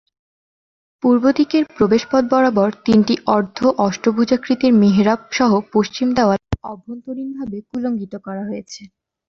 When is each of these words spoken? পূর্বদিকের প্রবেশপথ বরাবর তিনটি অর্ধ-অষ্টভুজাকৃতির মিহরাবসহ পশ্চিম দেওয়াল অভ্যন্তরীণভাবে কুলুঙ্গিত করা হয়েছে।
পূর্বদিকের 1.03 1.63
প্রবেশপথ 1.75 2.23
বরাবর 2.31 2.69
তিনটি 2.85 3.15
অর্ধ-অষ্টভুজাকৃতির 3.27 4.73
মিহরাবসহ 4.81 5.51
পশ্চিম 5.73 6.07
দেওয়াল 6.17 6.39
অভ্যন্তরীণভাবে 6.71 7.57
কুলুঙ্গিত 7.69 8.13
করা 8.25 8.43
হয়েছে। 8.49 8.81